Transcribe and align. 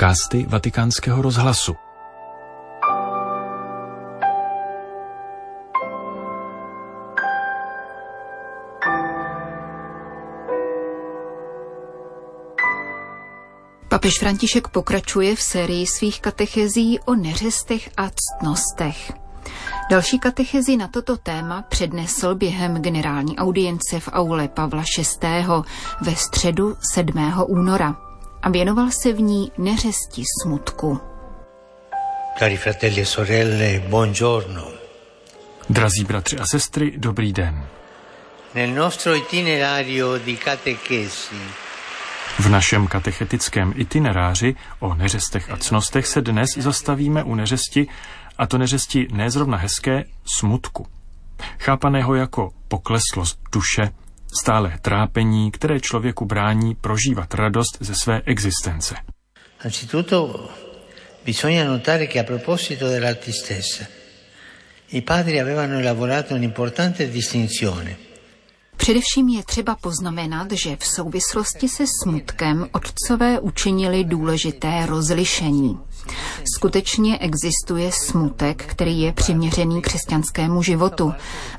Podcasty 0.00 0.46
Vatikánského 0.48 1.22
rozhlasu. 1.22 1.76
Papež 13.88 14.18
František 14.18 14.68
pokračuje 14.68 15.36
v 15.36 15.42
sérii 15.42 15.86
svých 15.86 16.20
katechezí 16.20 17.00
o 17.00 17.14
neřestech 17.14 17.90
a 17.96 18.10
ctnostech. 18.10 19.12
Další 19.90 20.18
katechezi 20.18 20.76
na 20.76 20.88
toto 20.88 21.16
téma 21.16 21.62
přednesl 21.62 22.34
během 22.34 22.82
generální 22.82 23.36
audience 23.36 24.00
v 24.00 24.08
aule 24.12 24.48
Pavla 24.48 24.82
VI. 24.98 25.44
ve 26.00 26.16
středu 26.16 26.76
7. 26.94 27.34
února 27.48 28.09
a 28.42 28.50
věnoval 28.50 28.88
se 29.02 29.12
v 29.12 29.20
ní 29.20 29.52
neřesti 29.58 30.22
smutku. 30.42 31.00
Cari 32.38 32.56
fratelli 32.56 33.00
e 33.00 33.06
sorelle, 33.06 33.82
buongiorno. 33.88 34.68
Drazí 35.70 36.04
bratři 36.04 36.38
a 36.38 36.46
sestry, 36.46 36.92
dobrý 36.96 37.32
den. 37.32 37.66
Nel 38.54 38.74
nostro 38.74 39.14
itinerario 39.14 40.18
di 40.18 40.36
catechesi 40.36 41.36
V 42.40 42.48
našem 42.48 42.86
katechetickém 42.86 43.72
itineráři 43.76 44.54
o 44.78 44.94
neřestech 44.94 45.50
a 45.50 45.56
cnostech 45.56 46.06
se 46.06 46.20
dnes 46.20 46.50
zastavíme 46.56 47.24
u 47.24 47.34
neřesti, 47.34 47.86
a 48.38 48.46
to 48.46 48.58
neřesti 48.58 49.06
nezrovna 49.12 49.58
hezké, 49.58 50.04
smutku. 50.38 50.86
Chápaného 51.58 52.14
jako 52.14 52.50
pokleslost 52.68 53.38
duše, 53.52 53.90
stále 54.42 54.78
trápení, 54.82 55.50
které 55.50 55.80
člověku 55.80 56.24
brání 56.24 56.74
prožívat 56.74 57.34
radost 57.34 57.78
ze 57.80 57.94
své 57.94 58.22
existence. 58.24 58.94
Anzitutto 59.60 60.48
bisogna 61.24 61.64
notare 61.64 62.06
che 62.06 62.20
a 62.20 62.24
proposito 62.24 62.88
della 62.88 63.14
tristezza 63.14 63.84
i 64.92 65.02
padri 65.02 65.38
avevano 65.38 65.78
elaborato 65.78 66.34
un'importante 66.34 67.10
distinzione. 67.10 68.09
Především 68.80 69.28
je 69.28 69.42
třeba 69.44 69.76
poznamenat, 69.76 70.52
že 70.52 70.76
v 70.76 70.86
souvislosti 70.86 71.68
se 71.68 71.84
smutkem 72.02 72.66
otcové 72.72 73.40
učinili 73.40 74.04
důležité 74.04 74.86
rozlišení. 74.86 75.78
Skutečně 76.56 77.18
existuje 77.18 77.90
smutek, 77.92 78.64
který 78.66 79.00
je 79.00 79.12
přiměřený 79.12 79.82
křesťanskému 79.82 80.62
životu 80.62 81.12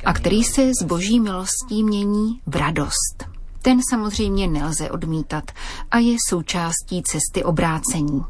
a 0.06 0.14
který 0.14 0.44
se 0.44 0.72
z 0.82 0.84
boží 0.84 1.20
milostí 1.20 1.84
mění 1.84 2.42
v 2.48 2.56
radost. 2.56 3.26
Ten 3.62 3.80
samozřejmě 3.90 4.48
nelze 4.48 4.90
odmítat 4.90 5.52
a 5.92 5.98
je 5.98 6.16
součástí 6.30 7.04
cesty 7.04 7.44
obrácení. 7.44 8.22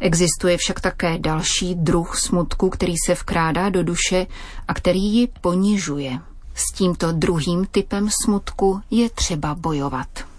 Existuje 0.00 0.56
však 0.58 0.80
také 0.80 1.18
další 1.18 1.74
druh 1.74 2.18
smutku, 2.18 2.70
který 2.70 2.94
se 3.06 3.14
vkrádá 3.14 3.68
do 3.68 3.82
duše 3.82 4.26
a 4.68 4.74
který 4.74 5.02
ji 5.02 5.28
ponižuje. 5.40 6.18
S 6.54 6.72
tímto 6.72 7.12
druhým 7.12 7.66
typem 7.66 8.08
smutku 8.24 8.80
je 8.90 9.10
třeba 9.10 9.54
bojovat. 9.54 10.34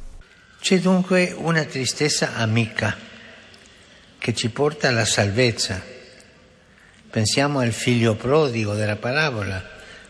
C'è 0.61 0.79
dunque 0.79 1.33
una 1.35 1.63
tristezza 1.63 2.27
amica 2.35 2.95
che 4.17 4.33
ci 4.33 4.49
porta 4.49 4.87
alla 4.87 5.05
salvezza. 5.05 5.81
Pensiamo 7.11 7.59
al 7.59 7.71
figlio 7.71 8.15
prodigo 8.15 8.73
della 8.73 8.95
parabola, 8.95 9.61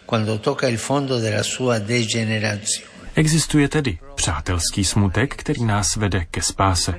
quando 0.06 0.40
tocca 0.40 0.68
il 0.68 0.78
fondo 0.78 1.19
della 1.19 1.44
sua 1.44 1.79
degenerazione. 1.79 2.94
Existuje 3.16 3.68
tedy 3.68 4.00
přátelský 4.16 4.84
smutek, 4.84 5.35
který 5.35 5.63
nás 5.63 5.96
vede 5.96 6.25
ke 6.25 6.41
spáse. 6.41 6.94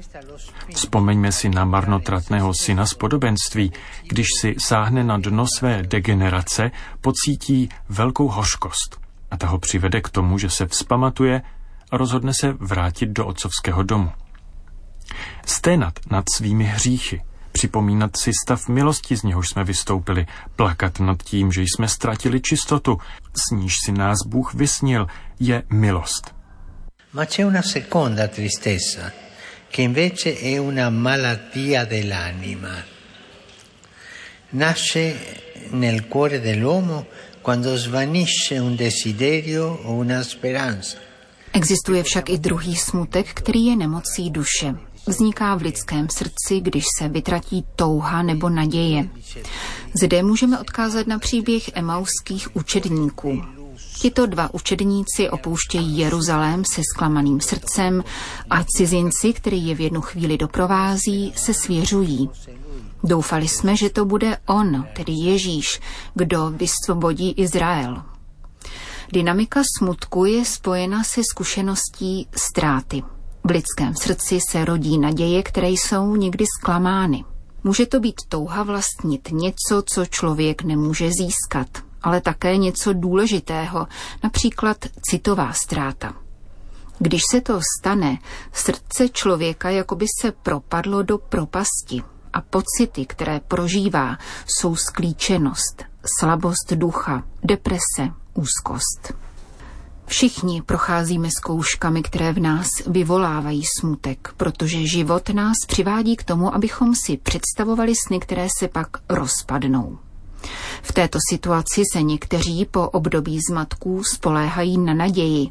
Vzpomeňme 0.75 1.33
si 1.33 1.49
na 1.49 1.65
marnotratného 1.65 2.55
syna 2.55 2.87
z 2.87 2.95
podobenství, 2.95 3.73
když 4.09 4.27
si 4.41 4.55
sáhne 4.59 5.05
na 5.05 5.17
dno 5.17 5.47
své 5.59 5.83
degenerace, 5.83 6.71
pocítí 7.01 7.69
velkou 7.89 8.29
hořkost 8.29 9.06
a 9.31 9.37
ta 9.37 9.47
ho 9.47 9.59
přivede 9.59 10.01
k 10.01 10.09
tomu, 10.09 10.39
že 10.39 10.51
se 10.51 10.67
vzpamatuje 10.67 11.43
a 11.91 11.97
rozhodne 11.97 12.33
se 12.35 12.53
vrátit 12.53 13.09
do 13.09 13.27
otcovského 13.27 13.83
domu. 13.83 14.13
Sténat 15.47 15.99
nad 16.11 16.25
svými 16.37 16.65
hříchy, 16.65 17.23
připomínat 17.53 18.17
si 18.17 18.31
stav 18.45 18.69
milosti, 18.69 19.17
z 19.17 19.23
něhož 19.23 19.49
jsme 19.49 19.65
vystoupili, 19.65 20.27
plakat 20.57 21.01
nad 21.01 21.23
tím, 21.23 21.53
že 21.53 21.63
jsme 21.63 21.89
ztratili 21.89 22.41
čistotu, 22.41 22.99
s 23.37 23.51
níž 23.51 23.75
si 23.85 23.93
nás 23.93 24.19
Bůh 24.27 24.55
vysnil, 24.55 25.07
je 25.41 25.63
milost. 25.71 26.37
Ma 27.13 27.25
c'è 27.25 27.47
una 27.47 27.63
seconda 27.63 28.29
tristezza, 28.29 29.11
che 29.71 29.83
invece 29.83 30.35
è 30.35 30.59
una 30.59 30.91
malattia 30.91 31.85
dell'anima. 31.87 32.77
Nasce 34.53 35.17
nel 35.71 36.01
cuore 36.01 36.39
dell'uomo 36.39 37.07
quando 37.43 37.79
svanisce 37.79 38.61
un 38.61 38.77
desiderio 38.77 39.81
o 39.85 39.93
una 39.93 40.25
speranza. 40.25 40.97
Existuje 41.53 42.03
však 42.03 42.31
i 42.31 42.39
druhý 42.39 42.77
smutek, 42.77 43.27
který 43.35 43.67
je 43.67 43.77
nemocí 43.77 44.31
duše. 44.31 44.75
Vzniká 45.07 45.55
v 45.55 45.63
lidském 45.63 46.07
srdci, 46.11 46.61
když 46.61 46.85
se 46.99 47.09
vytratí 47.09 47.65
touha 47.77 48.23
nebo 48.23 48.49
naděje. 48.49 49.09
Zde 50.03 50.23
můžeme 50.23 50.59
odkázat 50.59 51.07
na 51.07 51.19
příběh 51.19 51.71
emauských 51.75 52.57
učedníků. 52.57 53.43
Tito 54.01 54.27
dva 54.27 54.55
učedníci 54.55 55.31
opouštějí 55.31 55.99
Jeruzalém 55.99 56.63
se 56.75 56.83
zklamaným 56.95 57.41
srdcem 57.41 58.05
a 58.51 58.65
cizinci, 58.65 59.33
který 59.33 59.67
je 59.67 59.75
v 59.75 59.81
jednu 59.81 60.01
chvíli 60.01 60.39
doprovází, 60.39 61.33
se 61.37 61.55
svěřují. 61.55 62.31
Doufali 63.05 63.49
jsme, 63.49 63.77
že 63.77 63.91
to 63.91 64.05
bude 64.05 64.39
on, 64.47 64.87
tedy 64.97 65.13
Ježíš, 65.13 65.81
kdo 66.15 66.51
vysvobodí 66.51 67.33
Izrael. 67.33 68.03
Dynamika 69.13 69.63
smutku 69.79 70.25
je 70.25 70.45
spojena 70.45 71.05
se 71.05 71.21
zkušeností 71.31 72.29
ztráty. 72.37 73.03
V 73.45 73.51
lidském 73.51 73.95
srdci 73.97 74.39
se 74.51 74.65
rodí 74.65 74.99
naděje, 74.99 75.43
které 75.43 75.69
jsou 75.69 76.17
někdy 76.17 76.45
zklamány. 76.61 77.25
Může 77.65 77.87
to 77.87 78.01
být 78.01 78.15
touha 78.29 78.63
vlastnit 78.63 79.29
něco, 79.33 79.83
co 79.87 80.07
člověk 80.07 80.63
nemůže 80.63 81.11
získat, 81.11 81.67
ale 82.03 82.21
také 82.21 82.57
něco 82.57 82.93
důležitého, 82.93 83.87
například 84.23 84.77
citová 85.11 85.53
ztráta. 85.53 86.15
Když 86.99 87.23
se 87.31 87.41
to 87.41 87.61
stane, 87.81 88.19
srdce 88.53 89.09
člověka 89.09 89.71
jakoby 89.71 90.07
se 90.21 90.33
propadlo 90.33 91.03
do 91.03 91.19
propasti 91.19 92.03
a 92.37 92.41
pocity, 92.41 93.07
které 93.07 93.41
prožívá, 93.49 94.19
jsou 94.47 94.77
sklíčenost, 94.77 95.85
slabost 96.19 96.73
ducha, 96.73 97.23
deprese, 97.45 98.13
úzkost. 98.35 99.15
Všichni 100.07 100.63
procházíme 100.63 101.29
zkouškami, 101.39 102.03
které 102.03 102.33
v 102.33 102.39
nás 102.39 102.67
vyvolávají 102.87 103.63
smutek, 103.81 104.35
protože 104.37 104.87
život 104.87 105.29
nás 105.29 105.57
přivádí 105.67 106.17
k 106.17 106.25
tomu, 106.25 106.55
abychom 106.55 106.95
si 106.95 107.17
představovali 107.17 107.93
sny, 108.07 108.21
které 108.21 108.49
se 108.59 108.69
pak 108.69 108.89
rozpadnou. 109.09 109.99
V 110.83 110.93
této 110.93 111.19
situaci 111.31 111.83
se 111.93 112.03
někteří 112.03 112.67
po 112.71 112.91
období 112.91 113.39
zmatků 113.51 114.05
spoléhají 114.05 114.79
na 114.79 114.95
naději. 114.95 115.51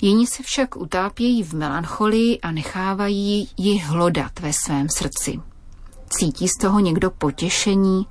Jiní 0.00 0.26
se 0.26 0.42
však 0.42 0.76
utápějí 0.76 1.42
v 1.42 1.52
melancholii 1.52 2.40
a 2.40 2.50
nechávají 2.50 3.48
ji 3.56 3.78
hlodat 3.78 4.40
ve 4.40 4.52
svém 4.52 4.88
srdci. 4.88 5.40
Cítí 6.08 6.48
z 6.48 6.60
toho 6.60 6.80
někdo 6.80 7.10
potěšení? 7.10 8.06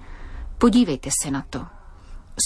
Podívejte 0.58 1.10
se 1.24 1.32
na 1.32 1.44
to. 1.50 1.66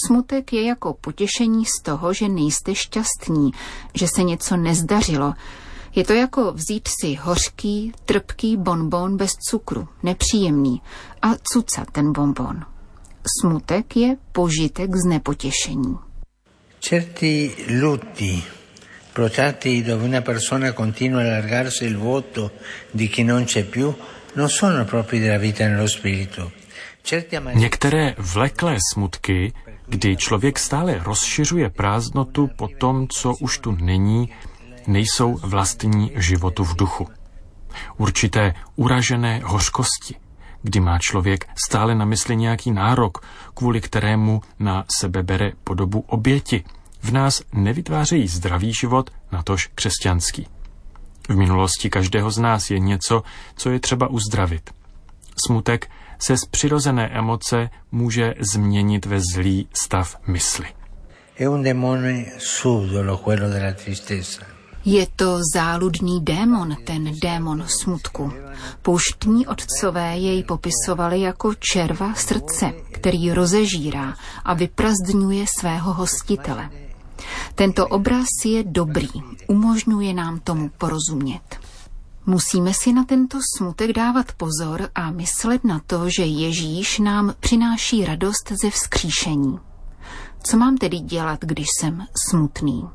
Smutek 0.06 0.52
je 0.52 0.62
jako 0.62 0.94
potěšení 1.00 1.64
z 1.66 1.82
toho, 1.82 2.12
že 2.14 2.28
nejste 2.28 2.74
šťastní, 2.74 3.50
že 3.94 4.06
se 4.16 4.22
něco 4.22 4.56
nezdařilo. 4.56 5.34
Je 5.94 6.04
to 6.04 6.12
jako 6.12 6.52
vzít 6.52 6.88
si 7.00 7.14
hořký, 7.14 7.92
trpký 8.04 8.56
bonbon 8.56 9.16
bez 9.16 9.30
cukru, 9.48 9.88
nepříjemný, 10.02 10.82
a 11.22 11.28
cucat 11.52 11.90
ten 11.90 12.12
bonbon. 12.12 12.64
Smutek 13.40 13.96
je 13.96 14.16
požitek 14.32 14.96
z 14.96 15.08
nepotěšení. 15.08 15.98
Certi 16.80 17.54
lutti 17.80 18.44
protratti 19.12 19.82
dove 19.82 20.04
una 20.04 20.20
persona 20.20 20.72
continua 20.72 21.20
a 21.20 21.24
allargarsi 21.24 21.84
il 21.84 21.96
vuoto 21.96 22.50
di 22.90 23.08
chi 23.08 23.22
non 23.22 23.44
c'è 23.44 23.64
più 23.64 23.94
amarezzi 27.36 27.60
Některé 27.60 28.14
vleklé 28.18 28.76
smutky, 28.92 29.52
kdy 29.86 30.16
člověk 30.16 30.58
stále 30.58 30.98
rozšiřuje 30.98 31.70
prázdnotu 31.70 32.50
po 32.56 32.68
tom, 32.68 33.08
co 33.08 33.34
už 33.34 33.58
tu 33.58 33.72
není, 33.72 34.28
nejsou 34.86 35.36
vlastní 35.36 36.12
životu 36.14 36.64
v 36.64 36.76
duchu. 36.76 37.08
Určité 37.96 38.54
uražené 38.76 39.40
hořkosti, 39.44 40.14
kdy 40.62 40.80
má 40.80 40.98
člověk 40.98 41.48
stále 41.66 41.94
na 41.94 42.04
mysli 42.04 42.36
nějaký 42.36 42.70
nárok, 42.70 43.26
kvůli 43.54 43.80
kterému 43.80 44.42
na 44.58 44.84
sebe 45.00 45.22
bere 45.22 45.52
podobu 45.64 46.00
oběti, 46.00 46.64
v 47.02 47.12
nás 47.12 47.42
nevytvářejí 47.52 48.28
zdravý 48.28 48.72
život, 48.72 49.10
natož 49.32 49.66
křesťanský. 49.74 50.46
V 51.28 51.36
minulosti 51.36 51.90
každého 51.90 52.30
z 52.30 52.38
nás 52.38 52.70
je 52.70 52.78
něco, 52.78 53.22
co 53.56 53.70
je 53.70 53.80
třeba 53.80 54.08
uzdravit. 54.08 54.70
Smutek 55.46 55.90
se 56.18 56.36
z 56.36 56.44
přirozené 56.44 57.08
emoce 57.08 57.70
může 57.92 58.34
změnit 58.52 59.06
ve 59.06 59.20
zlý 59.34 59.68
stav 59.74 60.16
mysli. 60.26 60.66
Je 64.84 65.06
to 65.16 65.38
záludný 65.54 66.20
démon, 66.20 66.76
ten 66.84 67.10
démon 67.22 67.64
smutku. 67.82 68.32
Pouštní 68.82 69.46
otcové 69.46 70.16
jej 70.16 70.44
popisovali 70.44 71.20
jako 71.20 71.54
červa 71.54 72.14
srdce, 72.14 72.72
který 72.92 73.32
rozežírá 73.32 74.14
a 74.44 74.54
vyprazdňuje 74.54 75.44
svého 75.60 75.92
hostitele. 75.92 76.70
Tento 77.60 77.86
obraz 77.86 78.26
je 78.44 78.64
dobrý, 78.64 79.08
umožňuje 79.48 80.14
nám 80.14 80.40
tomu 80.40 80.70
porozumět. 80.78 81.60
Musíme 82.26 82.72
si 82.74 82.92
na 82.92 83.04
tento 83.04 83.38
smutek 83.56 83.92
dávat 83.92 84.32
pozor 84.32 84.88
a 84.94 85.10
myslet 85.10 85.64
na 85.64 85.80
to, 85.86 86.10
že 86.10 86.24
Ježíš 86.24 86.98
nám 86.98 87.34
přináší 87.40 88.04
radost 88.04 88.52
ze 88.62 88.70
vzkříšení. 88.70 89.58
Co 90.42 90.56
mám 90.56 90.76
tedy 90.76 90.98
dělat, 90.98 91.40
když 91.40 91.66
jsem 91.78 92.06
smutný? 92.28 92.88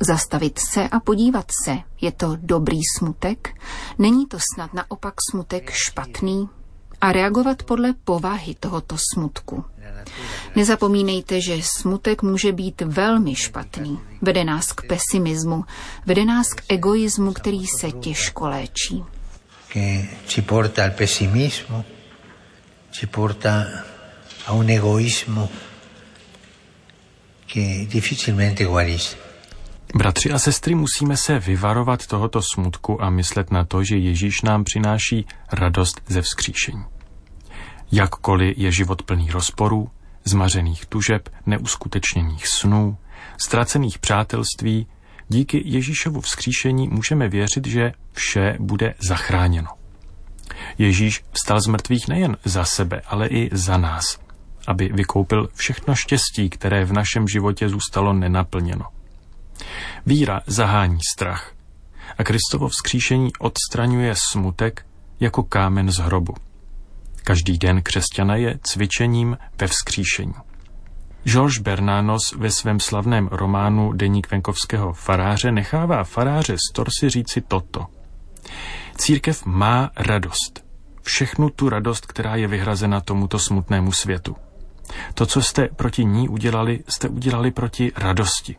Zastavit 0.00 0.58
se 0.58 0.88
a 0.88 1.00
podívat 1.00 1.46
se, 1.64 1.78
je 2.00 2.12
to 2.12 2.36
dobrý 2.36 2.80
smutek? 2.98 3.54
Není 3.98 4.26
to 4.26 4.38
snad 4.54 4.74
naopak 4.74 5.14
smutek 5.30 5.70
špatný? 5.70 6.48
A 7.00 7.12
reagovat 7.12 7.62
podle 7.62 7.92
povahy 8.04 8.54
tohoto 8.60 8.96
smutku. 9.14 9.64
Nezapomínejte, 10.56 11.40
že 11.40 11.62
smutek 11.62 12.22
může 12.22 12.52
být 12.52 12.80
velmi 12.80 13.34
špatný. 13.34 13.98
Vede 14.22 14.44
nás 14.44 14.72
k 14.72 14.82
pesimismu, 14.86 15.64
vede 16.06 16.24
nás 16.24 16.48
k 16.54 16.62
egoismu, 16.68 17.32
který 17.32 17.66
se 17.66 17.90
těžko 17.90 18.48
léčí. 18.48 19.04
ci 20.26 20.42
porta 20.42 20.84
al 20.84 20.90
pesimismo, 20.90 21.84
ci 22.90 23.06
porta 23.06 23.66
a 24.46 24.52
un 24.52 24.70
egoismo 24.70 25.48
che 27.46 27.86
difficilmente 27.86 28.64
guarisce. 28.64 29.16
Bratři 29.94 30.30
a 30.30 30.38
sestry, 30.38 30.74
musíme 30.74 31.16
se 31.16 31.38
vyvarovat 31.38 32.06
tohoto 32.06 32.40
smutku 32.54 33.02
a 33.02 33.10
myslet 33.10 33.50
na 33.50 33.64
to, 33.64 33.84
že 33.84 33.96
Ježíš 33.96 34.42
nám 34.42 34.64
přináší 34.64 35.26
radost 35.52 36.00
ze 36.06 36.22
vzkříšení. 36.22 36.84
Jakkoliv 37.92 38.58
je 38.58 38.72
život 38.72 39.02
plný 39.02 39.30
rozporů, 39.30 39.90
zmařených 40.28 40.86
tužeb, 40.86 41.28
neuskutečněných 41.46 42.48
snů, 42.48 42.98
ztracených 43.44 43.98
přátelství, 43.98 44.86
díky 45.28 45.62
Ježíšovu 45.64 46.20
vzkříšení 46.20 46.88
můžeme 46.88 47.28
věřit, 47.28 47.66
že 47.66 47.92
vše 48.12 48.56
bude 48.60 48.94
zachráněno. 49.08 49.68
Ježíš 50.78 51.24
vstal 51.32 51.60
z 51.60 51.66
mrtvých 51.66 52.08
nejen 52.08 52.36
za 52.44 52.64
sebe, 52.64 53.02
ale 53.06 53.28
i 53.28 53.50
za 53.52 53.76
nás, 53.76 54.18
aby 54.66 54.88
vykoupil 54.92 55.48
všechno 55.54 55.94
štěstí, 55.94 56.50
které 56.50 56.84
v 56.84 56.92
našem 56.92 57.28
životě 57.28 57.68
zůstalo 57.68 58.12
nenaplněno. 58.12 58.84
Víra 60.06 60.40
zahání 60.46 60.98
strach 61.12 61.52
a 62.18 62.24
Kristovo 62.24 62.68
vzkříšení 62.68 63.30
odstraňuje 63.38 64.14
smutek 64.32 64.86
jako 65.20 65.42
kámen 65.42 65.90
z 65.90 65.96
hrobu. 65.98 66.34
Každý 67.28 67.58
den 67.58 67.82
křesťana 67.82 68.36
je 68.36 68.58
cvičením 68.62 69.36
ve 69.60 69.66
vzkříšení. 69.66 70.32
Georges 71.24 71.58
Bernanos 71.58 72.32
ve 72.32 72.50
svém 72.50 72.80
slavném 72.80 73.28
románu 73.32 73.92
Deník 73.92 74.30
venkovského 74.30 74.92
faráře 74.92 75.52
nechává 75.52 76.04
faráře 76.04 76.56
z 76.56 76.72
Torsy 76.72 77.10
říci 77.10 77.40
toto. 77.40 77.86
Církev 78.96 79.46
má 79.46 79.90
radost. 79.96 80.64
Všechnu 81.02 81.50
tu 81.50 81.68
radost, 81.68 82.06
která 82.06 82.36
je 82.36 82.48
vyhrazena 82.48 83.00
tomuto 83.00 83.38
smutnému 83.38 83.92
světu. 83.92 84.36
To, 85.14 85.26
co 85.26 85.42
jste 85.42 85.68
proti 85.76 86.04
ní 86.04 86.28
udělali, 86.28 86.84
jste 86.88 87.08
udělali 87.08 87.50
proti 87.50 87.92
radosti. 87.96 88.56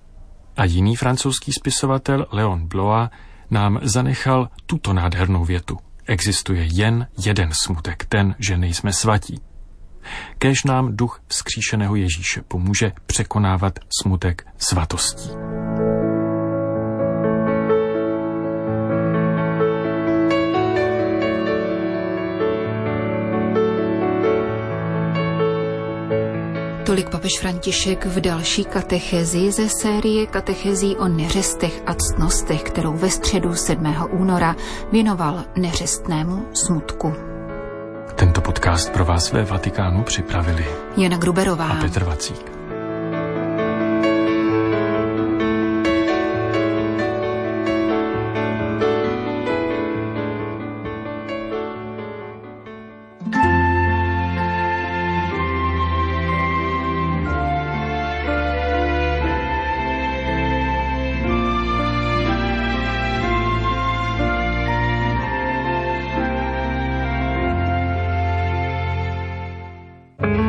A 0.58 0.66
jiný 0.66 0.96
francouzský 0.96 1.54
spisovatel 1.54 2.28
Leon 2.32 2.68
Blois 2.68 3.10
nám 3.50 3.80
zanechal 3.82 4.50
tuto 4.66 4.94
nádhernou 4.94 5.46
větu. 5.46 5.78
Existuje 6.10 6.68
jen 6.72 7.08
jeden 7.26 7.50
smutek, 7.64 8.06
ten, 8.06 8.36
že 8.40 8.58
nejsme 8.58 8.94
svatí. 8.94 9.42
Kéž 10.38 10.64
nám 10.64 10.98
duch 10.98 11.22
vzkříšeného 11.28 11.96
Ježíše 11.96 12.42
pomůže 12.42 12.92
překonávat 13.06 13.80
smutek 14.02 14.48
svatostí. 14.58 15.30
Tolik 26.90 27.10
papež 27.10 27.40
František 27.40 28.06
v 28.06 28.22
další 28.22 28.66
katechezi 28.66 29.52
ze 29.52 29.70
série 29.70 30.26
katechezí 30.26 30.96
o 30.96 31.08
neřestech 31.08 31.84
a 31.86 31.94
ctnostech, 31.94 32.64
kterou 32.64 32.94
ve 32.94 33.10
středu 33.10 33.56
7. 33.56 33.96
února 34.12 34.56
věnoval 34.92 35.44
neřestnému 35.56 36.48
smutku. 36.66 37.14
Tento 38.16 38.42
podcast 38.42 38.92
pro 38.92 39.06
vás 39.06 39.32
ve 39.32 39.44
Vatikánu 39.44 40.04
připravili 40.04 40.66
Jana 40.98 41.18
Gruberová 41.18 41.68
a 41.68 41.82
Petr 41.82 42.04
Vacík. 42.04 42.59